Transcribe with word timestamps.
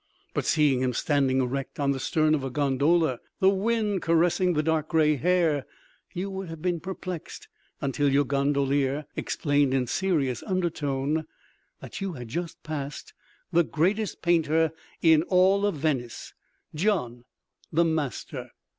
But 0.33 0.45
seeing 0.45 0.81
him 0.81 0.93
standing 0.93 1.41
erect 1.41 1.79
on 1.79 1.91
the 1.91 1.99
stern 1.99 2.33
of 2.33 2.43
a 2.43 2.49
gondola, 2.49 3.19
the 3.39 3.51
wind 3.51 4.01
caressing 4.01 4.53
the 4.53 4.63
dark 4.63 4.87
gray 4.87 5.15
hair, 5.15 5.67
you 6.11 6.27
would 6.31 6.49
have 6.49 6.59
been 6.59 6.79
perplexed 6.79 7.47
until 7.81 8.11
your 8.11 8.25
gondolier 8.25 9.05
explained 9.15 9.75
in 9.75 9.85
serious 9.85 10.41
undertone 10.47 11.27
that 11.81 12.01
you 12.01 12.13
had 12.13 12.29
just 12.29 12.63
passed 12.63 13.13
"the 13.53 13.63
greatest 13.63 14.23
Painter 14.23 14.71
in 15.03 15.21
all 15.27 15.69
Venice, 15.71 16.33
Gian, 16.73 17.23
the 17.71 17.85
Master." 17.85 18.49